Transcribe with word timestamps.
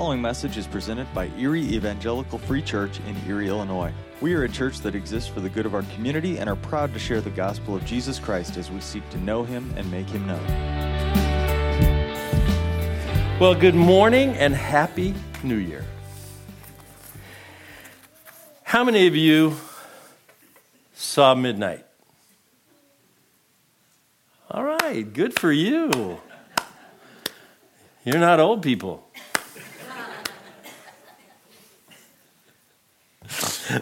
following 0.00 0.22
message 0.22 0.56
is 0.56 0.66
presented 0.66 1.06
by 1.12 1.30
Erie 1.36 1.74
Evangelical 1.74 2.38
Free 2.38 2.62
Church 2.62 2.98
in 3.06 3.14
Erie, 3.28 3.48
Illinois. 3.48 3.92
We 4.22 4.32
are 4.32 4.44
a 4.44 4.48
church 4.48 4.80
that 4.80 4.94
exists 4.94 5.28
for 5.28 5.40
the 5.40 5.50
good 5.50 5.66
of 5.66 5.74
our 5.74 5.82
community 5.94 6.38
and 6.38 6.48
are 6.48 6.56
proud 6.56 6.94
to 6.94 6.98
share 6.98 7.20
the 7.20 7.28
gospel 7.28 7.76
of 7.76 7.84
Jesus 7.84 8.18
Christ 8.18 8.56
as 8.56 8.70
we 8.70 8.80
seek 8.80 9.06
to 9.10 9.18
know 9.18 9.42
him 9.42 9.70
and 9.76 9.90
make 9.90 10.08
him 10.08 10.26
known. 10.26 10.42
Well, 13.38 13.54
good 13.54 13.74
morning 13.74 14.30
and 14.30 14.54
happy 14.54 15.14
new 15.42 15.56
year. 15.56 15.84
How 18.62 18.82
many 18.82 19.06
of 19.06 19.14
you 19.14 19.54
saw 20.94 21.34
midnight? 21.34 21.84
All 24.50 24.64
right, 24.64 25.12
good 25.12 25.38
for 25.38 25.52
you. 25.52 26.18
You're 28.02 28.18
not 28.18 28.40
old 28.40 28.62
people. 28.62 29.09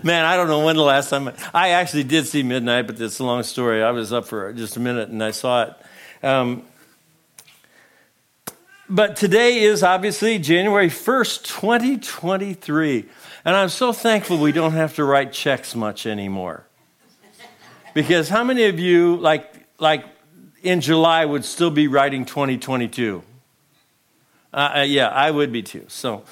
Man, 0.02 0.24
I 0.24 0.36
don't 0.36 0.48
know 0.48 0.64
when 0.64 0.76
the 0.76 0.82
last 0.82 1.08
time 1.08 1.32
I, 1.54 1.70
actually 1.70 2.04
did 2.04 2.26
see 2.26 2.42
Midnight, 2.42 2.86
but 2.86 3.00
it's 3.00 3.18
a 3.20 3.24
long 3.24 3.42
story. 3.42 3.82
I 3.82 3.90
was 3.90 4.12
up 4.12 4.26
for 4.26 4.52
just 4.52 4.76
a 4.76 4.80
minute 4.80 5.08
and 5.08 5.22
I 5.22 5.30
saw 5.30 5.62
it. 5.62 5.74
Um, 6.22 6.64
but 8.90 9.16
today 9.16 9.60
is 9.60 9.82
obviously 9.82 10.38
January 10.38 10.88
1st, 10.88 11.44
2023. 11.44 13.04
And 13.44 13.56
I'm 13.56 13.68
so 13.68 13.92
thankful 13.92 14.38
we 14.38 14.52
don't 14.52 14.72
have 14.72 14.94
to 14.96 15.04
write 15.04 15.32
checks 15.32 15.74
much 15.74 16.06
anymore. 16.06 16.66
Because 17.94 18.28
how 18.28 18.44
many 18.44 18.64
of 18.64 18.78
you, 18.78 19.16
like, 19.16 19.52
like 19.78 20.04
in 20.62 20.80
July, 20.80 21.24
would 21.24 21.44
still 21.44 21.70
be 21.70 21.88
writing 21.88 22.24
2022? 22.24 23.22
Uh, 24.52 24.56
uh, 24.76 24.80
yeah, 24.80 25.08
I 25.08 25.30
would 25.30 25.52
be 25.52 25.62
too. 25.62 25.84
So 25.88 26.24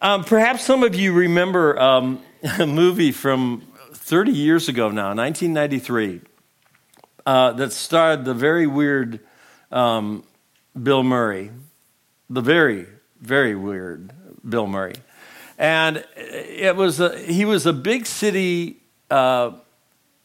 um, 0.00 0.24
perhaps 0.24 0.64
some 0.64 0.82
of 0.82 0.94
you 0.94 1.12
remember 1.12 1.78
um, 1.80 2.22
a 2.58 2.66
movie 2.66 3.12
from 3.12 3.66
30 3.92 4.32
years 4.32 4.68
ago 4.68 4.90
now, 4.90 5.14
1993, 5.14 6.20
uh, 7.24 7.52
that 7.52 7.72
starred 7.72 8.24
the 8.24 8.34
very 8.34 8.66
weird 8.66 9.20
um, 9.72 10.24
Bill 10.80 11.02
Murray. 11.02 11.50
The 12.28 12.40
very, 12.40 12.86
very 13.20 13.54
weird 13.54 14.12
Bill 14.48 14.66
Murray. 14.66 14.94
And 15.58 16.04
it 16.16 16.76
was 16.76 17.00
a, 17.00 17.18
he 17.18 17.44
was 17.44 17.66
a 17.66 17.72
big 17.72 18.06
city 18.06 18.82
uh, 19.10 19.52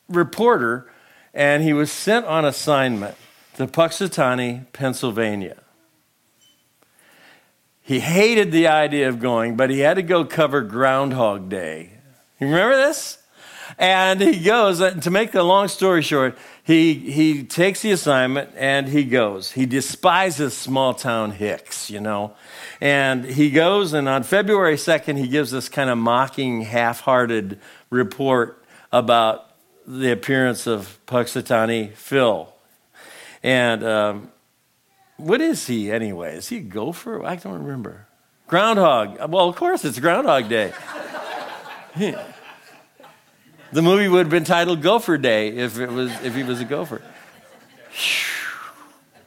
reporter, 0.09 0.91
and 1.33 1.63
he 1.63 1.73
was 1.73 1.91
sent 1.91 2.25
on 2.25 2.43
assignment 2.43 3.15
to 3.55 3.67
Punxsutawney, 3.67 4.65
Pennsylvania. 4.73 5.57
He 7.91 7.99
hated 7.99 8.53
the 8.53 8.67
idea 8.67 9.09
of 9.09 9.19
going, 9.19 9.57
but 9.57 9.69
he 9.69 9.79
had 9.79 9.95
to 9.95 10.01
go 10.01 10.23
cover 10.23 10.61
Groundhog 10.61 11.49
Day. 11.49 11.89
You 12.39 12.47
remember 12.47 12.77
this? 12.77 13.17
And 13.77 14.21
he 14.21 14.41
goes, 14.41 14.79
uh, 14.79 14.91
to 14.91 15.11
make 15.11 15.33
the 15.33 15.43
long 15.43 15.67
story 15.67 16.01
short, 16.01 16.37
he, 16.63 16.93
he 16.93 17.43
takes 17.43 17.81
the 17.81 17.91
assignment 17.91 18.51
and 18.55 18.87
he 18.87 19.03
goes. 19.03 19.51
He 19.51 19.65
despises 19.65 20.55
small 20.55 20.93
town 20.93 21.31
hicks, 21.31 21.89
you 21.89 21.99
know. 21.99 22.33
And 22.79 23.25
he 23.25 23.51
goes, 23.51 23.91
and 23.91 24.07
on 24.07 24.23
February 24.23 24.77
2nd, 24.77 25.17
he 25.17 25.27
gives 25.27 25.51
this 25.51 25.67
kind 25.67 25.89
of 25.89 25.97
mocking, 25.97 26.61
half 26.61 27.01
hearted 27.01 27.59
report 27.89 28.63
about 28.93 29.53
the 29.85 30.13
appearance 30.13 30.65
of 30.65 30.97
Punxsutawney 31.07 31.91
Phil. 31.91 32.53
And 33.43 33.83
um, 33.83 34.31
what 35.21 35.41
is 35.41 35.67
he 35.67 35.91
anyway? 35.91 36.35
Is 36.35 36.49
he 36.49 36.57
a 36.57 36.61
gopher? 36.61 37.23
I 37.23 37.35
don't 37.35 37.63
remember. 37.63 38.07
Groundhog. 38.47 39.31
Well, 39.31 39.47
of 39.47 39.55
course, 39.55 39.85
it's 39.85 39.99
Groundhog 39.99 40.49
Day. 40.49 40.73
the 41.95 43.81
movie 43.81 44.07
would 44.07 44.25
have 44.25 44.29
been 44.29 44.43
titled 44.43 44.81
Gopher 44.81 45.17
Day 45.17 45.49
if 45.49 45.79
it 45.79 45.89
was 45.89 46.11
if 46.23 46.35
he 46.35 46.43
was 46.43 46.59
a 46.59 46.65
gopher. 46.65 47.01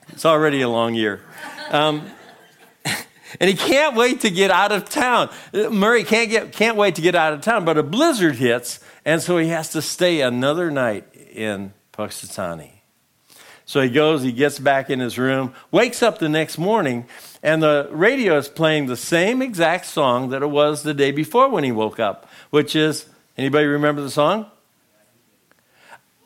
It's 0.08 0.26
already 0.26 0.60
a 0.60 0.68
long 0.68 0.94
year. 0.94 1.20
Um, 1.70 2.06
and 2.84 3.48
he 3.48 3.54
can't 3.54 3.96
wait 3.96 4.20
to 4.20 4.30
get 4.30 4.50
out 4.50 4.72
of 4.72 4.88
town. 4.88 5.30
Murray 5.52 6.04
can't 6.04 6.30
get 6.30 6.52
can't 6.52 6.76
wait 6.76 6.96
to 6.96 7.02
get 7.02 7.14
out 7.14 7.32
of 7.32 7.40
town, 7.40 7.64
but 7.64 7.78
a 7.78 7.82
blizzard 7.82 8.36
hits, 8.36 8.80
and 9.04 9.22
so 9.22 9.38
he 9.38 9.48
has 9.48 9.70
to 9.70 9.80
stay 9.80 10.20
another 10.20 10.70
night 10.70 11.06
in 11.14 11.72
Punxsutawney. 11.92 12.73
So 13.66 13.80
he 13.80 13.88
goes, 13.88 14.22
he 14.22 14.32
gets 14.32 14.58
back 14.58 14.90
in 14.90 15.00
his 15.00 15.18
room, 15.18 15.54
wakes 15.70 16.02
up 16.02 16.18
the 16.18 16.28
next 16.28 16.58
morning, 16.58 17.06
and 17.42 17.62
the 17.62 17.88
radio 17.90 18.36
is 18.36 18.48
playing 18.48 18.86
the 18.86 18.96
same 18.96 19.40
exact 19.40 19.86
song 19.86 20.30
that 20.30 20.42
it 20.42 20.50
was 20.50 20.82
the 20.82 20.92
day 20.92 21.12
before 21.12 21.48
when 21.48 21.64
he 21.64 21.72
woke 21.72 21.98
up, 21.98 22.28
which 22.50 22.76
is 22.76 23.06
anybody 23.38 23.66
remember 23.66 24.02
the 24.02 24.10
song? 24.10 24.46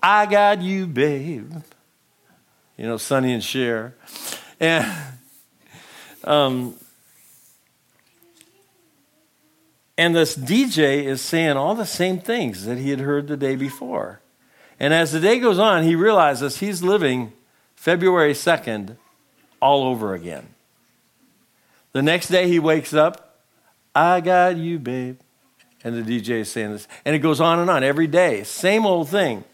I 0.03 0.26
got 0.26 0.62
you, 0.62 0.87
babe. 0.87 1.53
You 2.76 2.87
know, 2.87 2.97
Sonny 2.97 3.32
and 3.32 3.43
Cher. 3.43 3.94
And 4.60 4.87
um, 6.25 6.75
and 9.97 10.15
this 10.15 10.37
DJ 10.37 11.05
is 11.05 11.20
saying 11.20 11.56
all 11.56 11.75
the 11.75 11.84
same 11.84 12.20
things 12.20 12.65
that 12.66 12.78
he 12.78 12.91
had 12.91 13.00
heard 13.00 13.26
the 13.26 13.37
day 13.37 13.56
before. 13.56 14.20
And 14.81 14.94
as 14.94 15.12
the 15.12 15.21
day 15.21 15.39
goes 15.39 15.59
on, 15.59 15.83
he 15.83 15.94
realizes 15.94 16.59
he's 16.59 16.83
living 16.83 17.33
February 17.75 18.33
2nd 18.33 18.97
all 19.61 19.84
over 19.84 20.15
again. 20.15 20.49
The 21.93 22.03
next 22.03 22.28
day 22.28 22.49
he 22.49 22.59
wakes 22.59 22.94
up, 22.94 23.43
I 23.94 24.21
got 24.21 24.56
you, 24.56 24.78
babe. 24.78 25.19
And 25.83 26.05
the 26.05 26.21
DJ 26.21 26.41
is 26.41 26.50
saying 26.50 26.72
this. 26.72 26.88
And 27.05 27.15
it 27.15 27.21
goes 27.21 27.41
on 27.41 27.59
and 27.59 27.71
on 27.71 27.83
every 27.83 28.06
day. 28.06 28.44
Same 28.44 28.84
old 28.84 29.09
thing. 29.09 29.44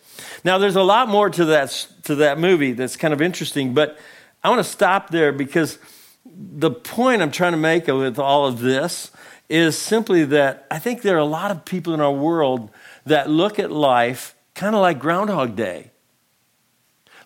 Now, 0.43 0.59
there's 0.59 0.77
a 0.77 0.83
lot 0.83 1.09
more 1.09 1.31
to 1.31 1.45
that, 1.47 1.87
to 2.05 2.17
that 2.17 2.39
movie 2.39 2.73
that's 2.73 2.97
kind 2.97 3.15
of 3.15 3.23
interesting, 3.23 3.75
but 3.75 3.99
I 4.43 4.51
want 4.51 4.59
to 4.61 4.71
stop 4.71 5.11
there 5.11 5.33
because 5.33 5.79
the 6.27 6.71
point 6.71 7.23
I'm 7.23 7.31
trying 7.31 7.53
to 7.53 7.59
make 7.59 7.87
with 7.87 8.19
all 8.19 8.47
of 8.47 8.61
this 8.61 9.11
is 9.49 9.77
simply 9.77 10.25
that 10.25 10.67
I 10.71 10.79
think 10.79 11.03
there 11.03 11.17
are 11.17 11.21
a 11.21 11.25
lot 11.25 11.51
of 11.51 11.65
people 11.65 11.95
in 11.95 12.01
our 12.01 12.13
world 12.13 12.71
that 13.07 13.29
look 13.29 13.59
at 13.59 13.71
life 13.71 14.34
kind 14.54 14.75
of 14.75 14.81
like 14.81 14.98
Groundhog 14.98 15.56
Day. 15.56 15.91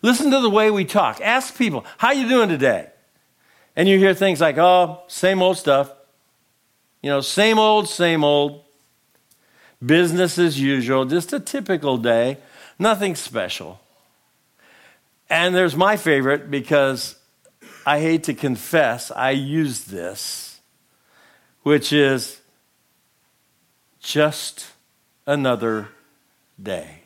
Listen 0.01 0.31
to 0.31 0.39
the 0.39 0.49
way 0.49 0.71
we 0.71 0.85
talk. 0.85 1.21
Ask 1.21 1.57
people, 1.57 1.85
how 1.97 2.11
you 2.11 2.27
doing 2.27 2.49
today? 2.49 2.89
And 3.75 3.87
you 3.87 3.97
hear 3.97 4.13
things 4.13 4.41
like, 4.41 4.57
oh, 4.57 5.03
same 5.07 5.41
old 5.41 5.57
stuff. 5.57 5.91
You 7.01 7.09
know, 7.09 7.21
same 7.21 7.59
old, 7.59 7.87
same 7.87 8.23
old. 8.23 8.63
Business 9.85 10.37
as 10.37 10.59
usual, 10.59 11.05
just 11.05 11.31
a 11.31 11.39
typical 11.39 11.97
day, 11.97 12.37
nothing 12.77 13.15
special. 13.15 13.79
And 15.29 15.55
there's 15.55 15.75
my 15.75 15.95
favorite 15.95 16.51
because 16.51 17.15
I 17.85 18.01
hate 18.01 18.23
to 18.23 18.33
confess, 18.33 19.09
I 19.09 19.31
use 19.31 19.85
this, 19.85 20.59
which 21.63 21.93
is 21.93 22.41
just 24.01 24.67
another 25.25 25.87
day. 26.61 26.98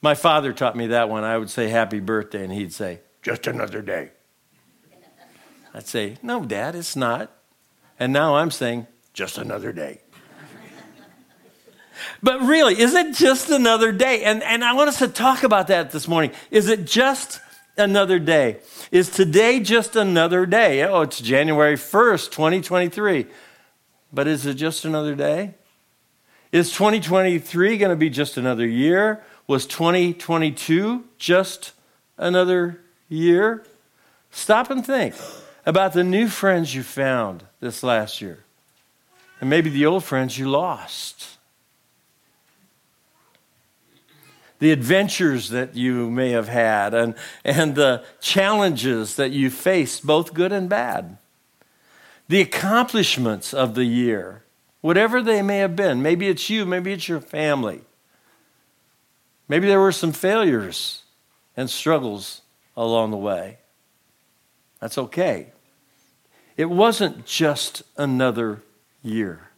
My 0.00 0.14
father 0.14 0.52
taught 0.52 0.76
me 0.76 0.88
that 0.88 1.08
one. 1.08 1.24
I 1.24 1.36
would 1.38 1.50
say 1.50 1.68
happy 1.68 2.00
birthday, 2.00 2.44
and 2.44 2.52
he'd 2.52 2.72
say, 2.72 3.00
just 3.22 3.46
another 3.46 3.82
day. 3.82 4.10
I'd 5.74 5.86
say, 5.86 6.16
no, 6.22 6.44
Dad, 6.44 6.74
it's 6.74 6.96
not. 6.96 7.32
And 7.98 8.12
now 8.12 8.36
I'm 8.36 8.50
saying, 8.50 8.86
just 9.12 9.38
another 9.38 9.72
day. 9.72 10.00
but 12.22 12.40
really, 12.42 12.80
is 12.80 12.94
it 12.94 13.14
just 13.14 13.50
another 13.50 13.90
day? 13.90 14.22
And, 14.22 14.42
and 14.42 14.64
I 14.64 14.72
want 14.72 14.88
us 14.88 15.00
to 15.00 15.08
talk 15.08 15.42
about 15.42 15.66
that 15.66 15.90
this 15.90 16.06
morning. 16.06 16.30
Is 16.50 16.68
it 16.68 16.86
just 16.86 17.40
another 17.76 18.18
day? 18.18 18.58
Is 18.92 19.10
today 19.10 19.60
just 19.60 19.96
another 19.96 20.46
day? 20.46 20.84
Oh, 20.84 21.02
it's 21.02 21.20
January 21.20 21.74
1st, 21.74 22.30
2023. 22.30 23.26
But 24.12 24.26
is 24.26 24.46
it 24.46 24.54
just 24.54 24.84
another 24.84 25.14
day? 25.14 25.54
Is 26.50 26.72
2023 26.72 27.76
going 27.76 27.90
to 27.90 27.96
be 27.96 28.08
just 28.08 28.36
another 28.36 28.66
year? 28.66 29.22
Was 29.48 29.64
2022 29.66 31.04
just 31.16 31.72
another 32.18 32.80
year? 33.08 33.64
Stop 34.30 34.70
and 34.70 34.84
think 34.84 35.14
about 35.64 35.94
the 35.94 36.04
new 36.04 36.28
friends 36.28 36.74
you 36.74 36.82
found 36.82 37.44
this 37.58 37.82
last 37.82 38.20
year, 38.20 38.44
and 39.40 39.48
maybe 39.48 39.70
the 39.70 39.86
old 39.86 40.04
friends 40.04 40.38
you 40.38 40.50
lost. 40.50 41.38
The 44.58 44.70
adventures 44.70 45.48
that 45.48 45.74
you 45.74 46.10
may 46.10 46.30
have 46.30 46.48
had, 46.48 46.92
and, 46.92 47.14
and 47.42 47.74
the 47.74 48.04
challenges 48.20 49.16
that 49.16 49.30
you 49.30 49.48
faced, 49.48 50.04
both 50.04 50.34
good 50.34 50.52
and 50.52 50.68
bad. 50.68 51.16
The 52.28 52.42
accomplishments 52.42 53.54
of 53.54 53.74
the 53.74 53.84
year, 53.84 54.42
whatever 54.82 55.22
they 55.22 55.40
may 55.40 55.58
have 55.58 55.74
been. 55.74 56.02
Maybe 56.02 56.28
it's 56.28 56.50
you, 56.50 56.66
maybe 56.66 56.92
it's 56.92 57.08
your 57.08 57.20
family. 57.20 57.80
Maybe 59.48 59.66
there 59.66 59.80
were 59.80 59.92
some 59.92 60.12
failures 60.12 61.02
and 61.56 61.70
struggles 61.70 62.42
along 62.76 63.10
the 63.10 63.16
way. 63.16 63.58
That's 64.80 64.98
okay. 64.98 65.52
it 66.56 66.70
wasn't 66.70 67.24
just 67.24 67.82
another 67.96 68.62
year. 69.02 69.48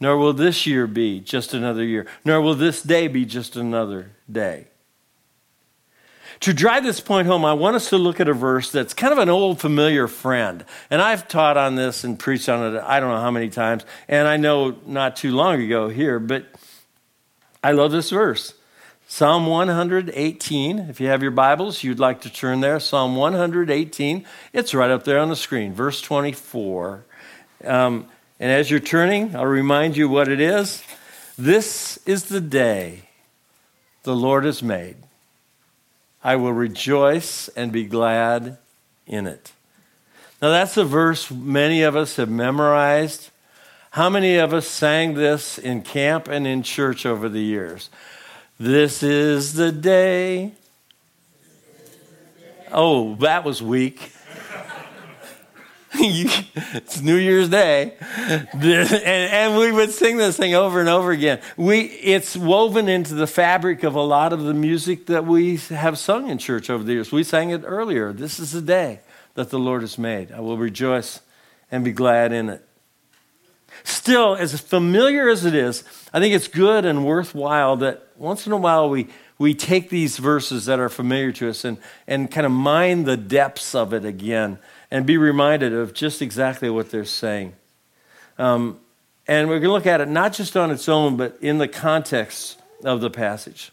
Nor 0.00 0.16
will 0.16 0.32
this 0.32 0.66
year 0.66 0.86
be 0.86 1.20
just 1.20 1.54
another 1.54 1.84
year. 1.84 2.06
Nor 2.24 2.40
will 2.40 2.54
this 2.54 2.82
day 2.82 3.06
be 3.06 3.24
just 3.24 3.54
another 3.56 4.10
day. 4.30 4.66
To 6.40 6.52
drive 6.52 6.82
this 6.82 6.98
point 6.98 7.28
home, 7.28 7.44
I 7.44 7.52
want 7.52 7.76
us 7.76 7.88
to 7.90 7.98
look 7.98 8.18
at 8.18 8.28
a 8.28 8.32
verse 8.32 8.72
that's 8.72 8.94
kind 8.94 9.12
of 9.12 9.18
an 9.20 9.28
old 9.28 9.60
familiar 9.60 10.08
friend. 10.08 10.64
And 10.90 11.00
I've 11.00 11.28
taught 11.28 11.56
on 11.56 11.76
this 11.76 12.02
and 12.02 12.18
preached 12.18 12.48
on 12.48 12.74
it 12.74 12.80
I 12.80 12.98
don't 12.98 13.10
know 13.10 13.20
how 13.20 13.30
many 13.30 13.48
times. 13.48 13.84
And 14.08 14.26
I 14.26 14.38
know 14.38 14.76
not 14.84 15.14
too 15.14 15.30
long 15.30 15.62
ago 15.62 15.88
here, 15.88 16.18
but 16.18 16.46
I 17.62 17.70
love 17.70 17.92
this 17.92 18.10
verse. 18.10 18.54
Psalm 19.14 19.44
118. 19.44 20.78
If 20.78 20.98
you 20.98 21.08
have 21.08 21.20
your 21.20 21.32
Bibles, 21.32 21.84
you'd 21.84 21.98
like 21.98 22.22
to 22.22 22.32
turn 22.32 22.60
there. 22.60 22.80
Psalm 22.80 23.14
118. 23.14 24.24
It's 24.54 24.72
right 24.72 24.90
up 24.90 25.04
there 25.04 25.18
on 25.18 25.28
the 25.28 25.36
screen, 25.36 25.74
verse 25.74 26.00
24. 26.00 27.04
Um, 27.62 28.06
and 28.40 28.50
as 28.50 28.70
you're 28.70 28.80
turning, 28.80 29.36
I'll 29.36 29.44
remind 29.44 29.98
you 29.98 30.08
what 30.08 30.28
it 30.28 30.40
is. 30.40 30.82
This 31.36 31.98
is 32.06 32.24
the 32.30 32.40
day 32.40 33.02
the 34.04 34.16
Lord 34.16 34.46
has 34.46 34.62
made. 34.62 34.96
I 36.24 36.36
will 36.36 36.54
rejoice 36.54 37.48
and 37.48 37.70
be 37.70 37.84
glad 37.84 38.56
in 39.06 39.26
it. 39.26 39.52
Now, 40.40 40.48
that's 40.48 40.78
a 40.78 40.86
verse 40.86 41.30
many 41.30 41.82
of 41.82 41.96
us 41.96 42.16
have 42.16 42.30
memorized. 42.30 43.28
How 43.90 44.08
many 44.08 44.38
of 44.38 44.54
us 44.54 44.66
sang 44.66 45.12
this 45.12 45.58
in 45.58 45.82
camp 45.82 46.28
and 46.28 46.46
in 46.46 46.62
church 46.62 47.04
over 47.04 47.28
the 47.28 47.42
years? 47.42 47.90
This 48.62 49.02
is 49.02 49.54
the 49.54 49.72
day. 49.72 50.52
Oh, 52.70 53.16
that 53.16 53.42
was 53.42 53.60
weak. 53.60 54.12
it's 55.94 57.00
New 57.00 57.16
Year's 57.16 57.48
Day, 57.48 57.94
and, 57.98 58.54
and, 58.62 59.56
we 59.56 59.72
would 59.72 59.90
sing 59.90 60.16
this 60.16 60.36
thing 60.36 60.54
over 60.54 60.78
and 60.78 60.88
over 60.88 61.10
again. 61.10 61.40
We, 61.56 61.80
it's 61.80 62.36
woven 62.36 62.88
into 62.88 63.14
the 63.14 63.26
fabric 63.26 63.82
of 63.82 63.96
a 63.96 64.00
lot 64.00 64.32
of 64.32 64.44
the 64.44 64.54
music 64.54 65.06
that 65.06 65.26
we 65.26 65.56
have 65.56 65.98
sung 65.98 66.30
in 66.30 66.38
church 66.38 66.70
over 66.70 66.84
the 66.84 66.92
years. 66.92 67.10
We 67.10 67.24
sang 67.24 67.50
it 67.50 67.62
earlier. 67.64 68.12
This 68.12 68.38
is 68.38 68.52
the 68.52 68.62
day 68.62 69.00
that 69.34 69.50
the 69.50 69.58
Lord 69.58 69.80
has 69.80 69.98
made. 69.98 70.30
I 70.30 70.38
will 70.38 70.56
rejoice 70.56 71.20
and 71.72 71.84
be 71.84 71.90
glad 71.90 72.32
in 72.32 72.48
it. 72.48 72.68
Still, 73.84 74.34
as 74.36 74.58
familiar 74.60 75.28
as 75.28 75.44
it 75.44 75.54
is, 75.54 75.84
I 76.12 76.20
think 76.20 76.34
it's 76.34 76.48
good 76.48 76.84
and 76.84 77.04
worthwhile 77.04 77.76
that 77.78 78.06
once 78.16 78.46
in 78.46 78.52
a 78.52 78.56
while 78.56 78.88
we, 78.88 79.08
we 79.38 79.54
take 79.54 79.88
these 79.88 80.18
verses 80.18 80.66
that 80.66 80.78
are 80.78 80.88
familiar 80.88 81.32
to 81.32 81.48
us 81.48 81.64
and, 81.64 81.78
and 82.06 82.30
kind 82.30 82.46
of 82.46 82.52
mine 82.52 83.04
the 83.04 83.16
depths 83.16 83.74
of 83.74 83.92
it 83.92 84.04
again 84.04 84.58
and 84.90 85.06
be 85.06 85.16
reminded 85.16 85.72
of 85.72 85.94
just 85.94 86.22
exactly 86.22 86.70
what 86.70 86.90
they're 86.90 87.04
saying. 87.04 87.54
Um, 88.38 88.78
and 89.26 89.48
we're 89.48 89.60
going 89.60 89.68
to 89.68 89.72
look 89.72 89.86
at 89.86 90.00
it 90.00 90.08
not 90.08 90.32
just 90.32 90.56
on 90.56 90.70
its 90.70 90.88
own, 90.88 91.16
but 91.16 91.38
in 91.40 91.58
the 91.58 91.68
context 91.68 92.60
of 92.84 93.00
the 93.00 93.10
passage. 93.10 93.72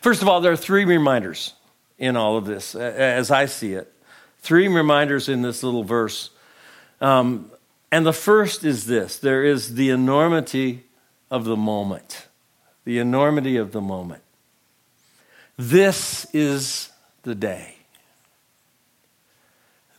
First 0.00 0.22
of 0.22 0.28
all, 0.28 0.40
there 0.40 0.52
are 0.52 0.56
three 0.56 0.84
reminders 0.84 1.54
in 1.98 2.16
all 2.16 2.36
of 2.36 2.46
this, 2.46 2.74
as 2.74 3.30
I 3.30 3.46
see 3.46 3.74
it. 3.74 3.92
Three 4.38 4.68
reminders 4.68 5.28
in 5.28 5.42
this 5.42 5.62
little 5.62 5.84
verse. 5.84 6.30
Um, 7.00 7.50
and 7.90 8.04
the 8.04 8.12
first 8.12 8.64
is 8.64 8.86
this 8.86 9.18
there 9.18 9.44
is 9.44 9.74
the 9.74 9.90
enormity 9.90 10.84
of 11.30 11.44
the 11.44 11.56
moment. 11.56 12.26
The 12.84 12.98
enormity 12.98 13.56
of 13.56 13.72
the 13.72 13.80
moment. 13.80 14.22
This 15.56 16.26
is 16.32 16.90
the 17.22 17.34
day. 17.34 17.76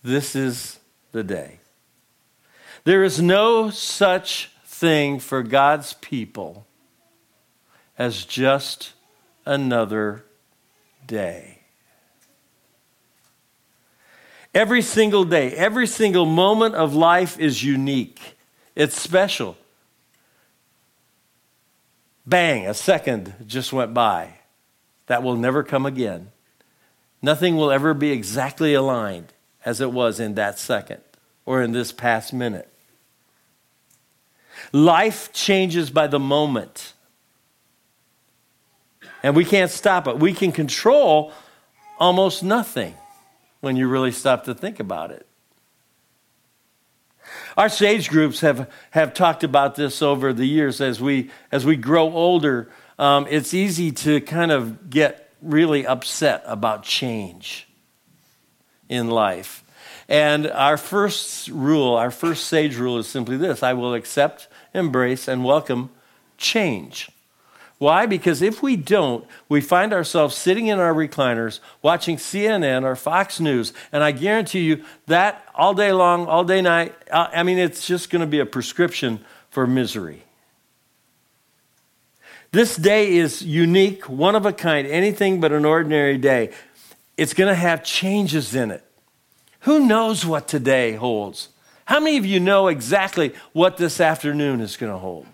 This 0.03 0.35
is 0.35 0.79
the 1.11 1.23
day. 1.23 1.59
There 2.83 3.03
is 3.03 3.21
no 3.21 3.69
such 3.69 4.51
thing 4.65 5.19
for 5.19 5.43
God's 5.43 5.93
people 5.93 6.65
as 7.97 8.23
just 8.23 8.93
another 9.45 10.23
day. 11.05 11.56
Every 14.57 14.81
single 14.81 15.23
day, 15.23 15.51
every 15.51 15.85
single 15.85 16.25
moment 16.25 16.73
of 16.73 16.95
life 16.95 17.39
is 17.39 17.63
unique. 17.63 18.35
It's 18.73 18.99
special. 18.99 19.55
Bang, 22.25 22.65
a 22.65 22.73
second 22.73 23.35
just 23.45 23.71
went 23.71 23.93
by. 23.93 24.39
That 25.05 25.21
will 25.21 25.35
never 25.35 25.61
come 25.61 25.85
again. 25.85 26.31
Nothing 27.21 27.55
will 27.55 27.69
ever 27.69 27.93
be 27.93 28.09
exactly 28.09 28.73
aligned 28.73 29.31
as 29.63 29.79
it 29.79 29.91
was 29.91 30.19
in 30.19 30.33
that 30.33 30.57
second 30.57 31.01
or 31.45 31.61
in 31.61 31.71
this 31.71 31.91
past 31.91 32.33
minute. 32.33 32.67
Life 34.71 35.31
changes 35.33 35.91
by 35.91 36.07
the 36.07 36.19
moment. 36.19 36.93
And 39.21 39.35
we 39.35 39.45
can't 39.45 39.69
stop 39.69 40.07
it. 40.07 40.17
We 40.17 40.33
can 40.33 40.51
control 40.51 41.31
almost 41.99 42.41
nothing 42.41 42.95
when 43.67 43.75
you 43.75 43.85
really 43.85 44.13
stop 44.13 44.45
to 44.45 44.55
think 44.55 44.79
about 44.79 45.11
it. 45.11 45.27
Our 47.57 47.67
sage 47.67 48.09
groups 48.09 48.39
have, 48.39 48.71
have 48.91 49.13
talked 49.13 49.43
about 49.43 49.75
this 49.75 50.01
over 50.01 50.31
the 50.31 50.45
years 50.45 50.79
as 50.79 51.01
we, 51.01 51.31
as 51.51 51.65
we 51.65 51.75
grow 51.75 52.09
older. 52.13 52.69
Um, 52.97 53.27
it's 53.29 53.53
easy 53.53 53.91
to 53.91 54.21
kind 54.21 54.53
of 54.53 54.89
get 54.89 55.33
really 55.41 55.85
upset 55.85 56.43
about 56.45 56.83
change 56.83 57.67
in 58.87 59.09
life. 59.09 59.65
And 60.07 60.49
our 60.49 60.77
first 60.77 61.49
rule, 61.49 61.93
our 61.95 62.09
first 62.09 62.45
sage 62.45 62.77
rule 62.77 62.97
is 62.99 63.07
simply 63.09 63.35
this 63.35 63.63
I 63.63 63.73
will 63.73 63.93
accept, 63.95 64.47
embrace, 64.73 65.27
and 65.27 65.43
welcome 65.43 65.89
change. 66.37 67.09
Why? 67.79 68.07
Because 68.07 68.41
if 68.41 68.63
we 68.63 68.75
don't, 68.75 69.25
we 69.49 69.61
find 69.61 69.93
ourselves 69.93 70.35
sitting 70.35 70.67
in 70.67 70.79
our 70.79 70.93
recliners 70.93 71.59
watching 71.83 72.17
CNN 72.17 72.83
or 72.83 72.95
Fox 72.95 73.39
News, 73.39 73.71
and 73.91 74.03
I 74.03 74.11
guarantee 74.11 74.61
you 74.61 74.83
that 75.05 75.47
all 75.53 75.75
day 75.75 75.91
long, 75.91 76.25
all 76.25 76.43
day 76.43 76.61
night, 76.61 76.95
uh, 77.11 77.27
I 77.31 77.43
mean, 77.43 77.59
it's 77.59 77.85
just 77.85 78.09
going 78.09 78.21
to 78.21 78.27
be 78.27 78.39
a 78.39 78.47
prescription 78.47 79.23
for 79.51 79.67
misery. 79.67 80.23
This 82.51 82.75
day 82.75 83.15
is 83.15 83.43
unique, 83.43 84.09
one 84.09 84.35
of 84.35 84.45
a 84.45 84.53
kind, 84.53 84.87
anything 84.87 85.39
but 85.39 85.51
an 85.51 85.65
ordinary 85.65 86.17
day. 86.17 86.51
It's 87.15 87.33
going 87.33 87.49
to 87.49 87.55
have 87.55 87.83
changes 87.83 88.55
in 88.55 88.71
it. 88.71 88.83
Who 89.61 89.85
knows 89.85 90.25
what 90.25 90.47
today 90.47 90.93
holds? 90.93 91.49
How 91.85 91.99
many 91.99 92.17
of 92.17 92.25
you 92.25 92.39
know 92.39 92.67
exactly 92.67 93.35
what 93.53 93.77
this 93.77 94.01
afternoon 94.01 94.61
is 94.61 94.77
going 94.77 94.91
to 94.91 94.97
hold? 94.97 95.27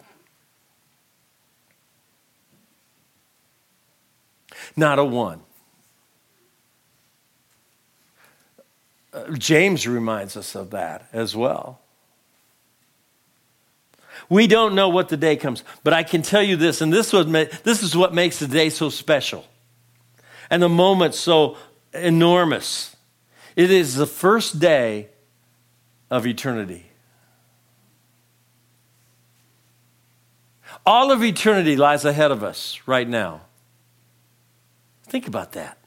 Not 4.75 4.99
a 4.99 5.03
one. 5.03 5.41
Uh, 9.13 9.31
James 9.33 9.87
reminds 9.87 10.35
us 10.35 10.55
of 10.55 10.71
that 10.71 11.07
as 11.13 11.35
well. 11.35 11.79
We 14.29 14.47
don't 14.47 14.73
know 14.75 14.89
what 14.89 15.09
the 15.09 15.17
day 15.17 15.35
comes, 15.35 15.63
but 15.83 15.93
I 15.93 16.03
can 16.03 16.21
tell 16.21 16.41
you 16.41 16.55
this, 16.55 16.81
and 16.81 16.91
this, 16.91 17.13
was, 17.13 17.27
this 17.27 17.83
is 17.83 17.95
what 17.95 18.13
makes 18.13 18.39
the 18.39 18.47
day 18.47 18.69
so 18.69 18.89
special 18.89 19.45
and 20.49 20.61
the 20.61 20.69
moment 20.69 21.13
so 21.13 21.57
enormous. 21.93 22.95
It 23.55 23.69
is 23.69 23.95
the 23.95 24.05
first 24.05 24.59
day 24.59 25.09
of 26.09 26.25
eternity. 26.25 26.85
All 30.85 31.11
of 31.11 31.23
eternity 31.23 31.75
lies 31.75 32.03
ahead 32.03 32.31
of 32.31 32.43
us 32.43 32.79
right 32.85 33.07
now. 33.07 33.41
Think 35.13 35.27
about 35.27 35.51
that. 35.51 35.77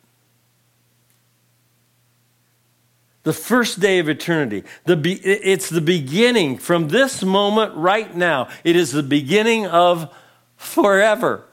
The 3.24 3.32
first 3.32 3.80
day 3.80 3.98
of 3.98 4.08
eternity. 4.08 4.62
The 4.84 4.96
be, 4.96 5.14
it's 5.14 5.68
the 5.68 5.80
beginning 5.80 6.58
from 6.58 6.90
this 6.90 7.24
moment 7.24 7.74
right 7.74 8.14
now. 8.14 8.48
It 8.62 8.76
is 8.76 8.92
the 8.92 9.02
beginning 9.02 9.66
of 9.66 10.14
forever. 10.54 11.44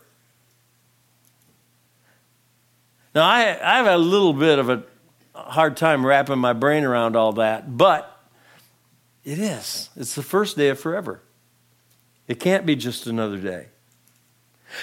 Now, 3.15 3.23
I, 3.23 3.57
I 3.59 3.77
have 3.77 3.87
a 3.87 3.97
little 3.97 4.33
bit 4.33 4.59
of 4.59 4.69
a 4.69 4.83
hard 5.33 5.75
time 5.75 6.05
wrapping 6.05 6.37
my 6.37 6.53
brain 6.53 6.83
around 6.83 7.15
all 7.15 7.33
that, 7.33 7.75
but 7.75 8.23
it 9.23 9.39
is. 9.39 9.89
It's 9.95 10.13
the 10.13 10.21
first 10.21 10.57
day 10.57 10.69
of 10.69 10.79
forever. 10.79 11.23
It 12.27 12.39
can't 12.39 12.67
be 12.67 12.75
just 12.75 13.07
another 13.07 13.39
day. 13.39 13.69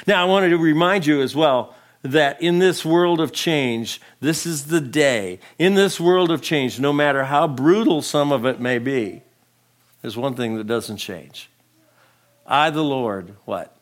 Now, 0.09 0.20
I 0.20 0.25
wanted 0.26 0.49
to 0.49 0.59
remind 0.59 1.06
you 1.06 1.23
as 1.23 1.37
well 1.37 1.76
that 2.02 2.40
in 2.40 2.59
this 2.59 2.85
world 2.85 3.21
of 3.21 3.33
change, 3.33 4.00
this 4.21 4.47
is 4.47 4.66
the 4.66 4.80
day. 4.80 5.38
In 5.59 5.75
this 5.75 6.00
world 6.00 6.30
of 6.30 6.40
change, 6.40 6.80
no 6.80 6.92
matter 6.92 7.25
how 7.25 7.47
brutal 7.47 8.00
some 8.02 8.33
of 8.33 8.47
it 8.47 8.61
may 8.61 8.78
be, 8.78 9.23
there's 10.00 10.16
one 10.16 10.35
thing 10.35 10.57
that 10.57 10.66
doesn't 10.66 10.97
change. 10.97 11.50
I, 12.47 12.71
the 12.71 12.83
Lord, 12.83 13.37
what? 13.45 13.76